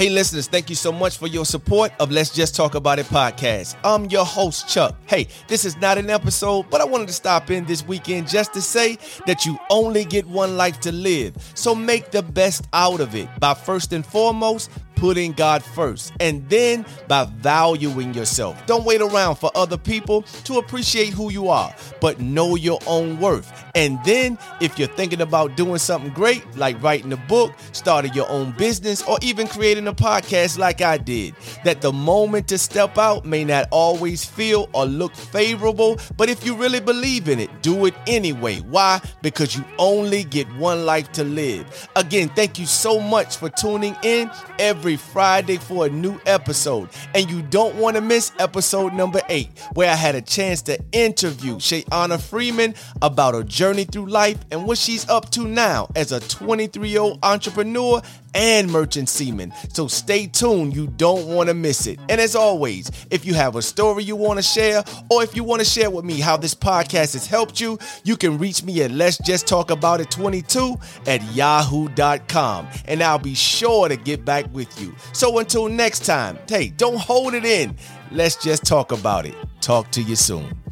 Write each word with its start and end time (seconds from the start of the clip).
Hey, 0.00 0.08
listeners, 0.08 0.48
thank 0.48 0.70
you 0.70 0.76
so 0.76 0.92
much 0.92 1.18
for 1.18 1.26
your 1.26 1.44
support 1.44 1.92
of 2.00 2.10
Let's 2.10 2.30
Just 2.30 2.56
Talk 2.56 2.74
About 2.74 2.98
It 2.98 3.04
podcast. 3.04 3.76
I'm 3.84 4.06
your 4.06 4.24
host, 4.24 4.66
Chuck. 4.66 4.96
Hey, 5.04 5.28
this 5.46 5.66
is 5.66 5.76
not 5.76 5.98
an 5.98 6.08
episode, 6.08 6.70
but 6.70 6.80
I 6.80 6.86
wanted 6.86 7.08
to 7.08 7.12
stop 7.12 7.50
in 7.50 7.66
this 7.66 7.86
weekend 7.86 8.26
just 8.26 8.54
to 8.54 8.62
say 8.62 8.96
that 9.26 9.44
you 9.44 9.58
only 9.68 10.06
get 10.06 10.26
one 10.26 10.56
life 10.56 10.80
to 10.80 10.90
live. 10.90 11.34
So 11.54 11.74
make 11.74 12.12
the 12.12 12.22
best 12.22 12.66
out 12.72 13.00
of 13.00 13.14
it 13.14 13.28
by 13.40 13.52
first 13.52 13.92
and 13.92 14.06
foremost 14.06 14.70
putting 15.00 15.32
God 15.32 15.64
first, 15.64 16.12
and 16.20 16.46
then 16.50 16.84
by 17.08 17.24
valuing 17.24 18.12
yourself. 18.12 18.64
Don't 18.66 18.84
wait 18.84 19.00
around 19.00 19.36
for 19.36 19.50
other 19.54 19.78
people 19.78 20.22
to 20.44 20.58
appreciate 20.58 21.08
who 21.08 21.32
you 21.32 21.48
are, 21.48 21.74
but 22.00 22.20
know 22.20 22.54
your 22.54 22.78
own 22.86 23.18
worth. 23.18 23.50
And 23.74 23.98
then, 24.04 24.38
if 24.60 24.78
you're 24.78 24.88
thinking 24.88 25.22
about 25.22 25.56
doing 25.56 25.78
something 25.78 26.12
great, 26.12 26.44
like 26.56 26.80
writing 26.82 27.12
a 27.14 27.16
book, 27.16 27.54
starting 27.72 28.12
your 28.12 28.28
own 28.28 28.52
business, 28.52 29.02
or 29.02 29.18
even 29.22 29.48
creating 29.48 29.88
a 29.88 29.94
podcast 29.94 30.58
like 30.58 30.82
I 30.82 30.98
did, 30.98 31.34
that 31.64 31.80
the 31.80 31.92
moment 31.92 32.48
to 32.48 32.58
step 32.58 32.98
out 32.98 33.24
may 33.24 33.42
not 33.42 33.68
always 33.70 34.24
feel 34.24 34.68
or 34.74 34.84
look 34.84 35.14
favorable, 35.14 35.98
but 36.18 36.28
if 36.28 36.44
you 36.44 36.54
really 36.54 36.80
believe 36.80 37.28
in 37.28 37.40
it, 37.40 37.62
do 37.62 37.86
it 37.86 37.94
anyway. 38.06 38.58
Why? 38.58 39.00
Because 39.22 39.56
you 39.56 39.64
only 39.78 40.24
get 40.24 40.46
one 40.56 40.84
life 40.84 41.10
to 41.12 41.24
live. 41.24 41.88
Again, 41.96 42.28
thank 42.36 42.58
you 42.58 42.66
so 42.66 43.00
much 43.00 43.38
for 43.38 43.48
tuning 43.48 43.96
in 44.02 44.30
every 44.58 44.89
every 44.90 44.96
Friday 44.96 45.56
for 45.56 45.86
a 45.86 45.88
new 45.88 46.18
episode. 46.26 46.88
And 47.14 47.30
you 47.30 47.42
don't 47.42 47.76
want 47.76 47.94
to 47.94 48.00
miss 48.00 48.32
episode 48.40 48.92
number 48.92 49.20
eight, 49.28 49.48
where 49.74 49.88
I 49.88 49.94
had 49.94 50.16
a 50.16 50.20
chance 50.20 50.62
to 50.62 50.80
interview 50.90 51.56
Shayana 51.56 52.20
Freeman 52.20 52.74
about 53.00 53.34
her 53.34 53.44
journey 53.44 53.84
through 53.84 54.06
life 54.06 54.38
and 54.50 54.66
what 54.66 54.78
she's 54.78 55.08
up 55.08 55.30
to 55.30 55.46
now 55.46 55.88
as 55.94 56.10
a 56.10 56.18
23 56.18 56.88
year 56.88 57.02
old 57.02 57.20
entrepreneur 57.22 58.02
and 58.34 58.70
merchant 58.70 59.08
seaman. 59.08 59.52
So 59.72 59.88
stay 59.88 60.26
tuned, 60.26 60.74
you 60.74 60.86
don't 60.86 61.26
want 61.26 61.48
to 61.48 61.54
miss 61.54 61.86
it. 61.86 61.98
And 62.08 62.20
as 62.20 62.34
always, 62.34 62.90
if 63.10 63.24
you 63.24 63.34
have 63.34 63.56
a 63.56 63.62
story 63.62 64.04
you 64.04 64.16
want 64.16 64.38
to 64.38 64.42
share, 64.42 64.84
or 65.10 65.22
if 65.22 65.34
you 65.36 65.44
want 65.44 65.60
to 65.60 65.66
share 65.66 65.90
with 65.90 66.04
me 66.04 66.20
how 66.20 66.36
this 66.36 66.54
podcast 66.54 67.14
has 67.14 67.26
helped 67.26 67.60
you, 67.60 67.78
you 68.04 68.16
can 68.16 68.38
reach 68.38 68.62
me 68.62 68.82
at 68.82 68.90
Let's 68.90 69.18
Just 69.18 69.46
Talk 69.46 69.70
About 69.70 70.00
It 70.00 70.10
22 70.10 70.76
at 71.06 71.22
yahoo.com. 71.32 72.68
And 72.86 73.02
I'll 73.02 73.18
be 73.18 73.34
sure 73.34 73.88
to 73.88 73.96
get 73.96 74.24
back 74.24 74.52
with 74.52 74.80
you. 74.80 74.94
So 75.12 75.38
until 75.38 75.68
next 75.68 76.04
time, 76.04 76.38
hey, 76.48 76.68
don't 76.68 76.98
hold 76.98 77.34
it 77.34 77.44
in. 77.44 77.76
Let's 78.10 78.36
just 78.36 78.64
talk 78.64 78.92
about 78.92 79.26
it. 79.26 79.34
Talk 79.60 79.90
to 79.92 80.02
you 80.02 80.16
soon. 80.16 80.69